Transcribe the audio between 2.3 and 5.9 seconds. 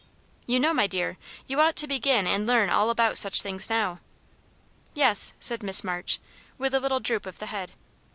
learn all about such things now." "Yes," said Miss